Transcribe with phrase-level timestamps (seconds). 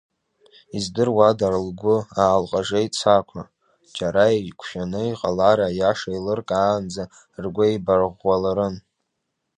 [0.77, 3.41] Издыруада, лгәы аалҟажеит Цақәа,
[3.95, 7.03] џьара еиқәшәаны иҟалар, аиаша еилыркаанӡа
[7.43, 8.75] ргәы еибарӷәӷәаларын…